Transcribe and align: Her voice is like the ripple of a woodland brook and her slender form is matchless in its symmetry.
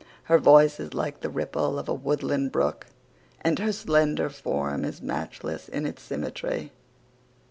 Her 0.23 0.39
voice 0.39 0.79
is 0.79 0.95
like 0.95 1.19
the 1.19 1.29
ripple 1.29 1.77
of 1.77 1.87
a 1.87 1.93
woodland 1.93 2.51
brook 2.51 2.87
and 3.41 3.59
her 3.59 3.71
slender 3.71 4.31
form 4.31 4.83
is 4.83 4.99
matchless 4.99 5.69
in 5.69 5.85
its 5.85 6.01
symmetry. 6.01 6.71